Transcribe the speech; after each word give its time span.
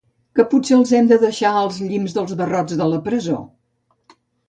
Que 0.37 0.45
potser 0.53 0.73
els 0.77 0.93
hem 0.99 1.09
de 1.11 1.19
deixar 1.25 1.53
als 1.61 1.79
llimbs 1.91 2.17
dels 2.19 2.35
barrots 2.43 2.81
de 2.83 2.91
la 2.97 3.03
presó? 3.11 3.41